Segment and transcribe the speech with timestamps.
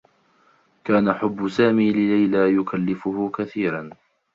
[0.83, 3.89] كان حبّ سامي لليلى يكلّفه كثيرا.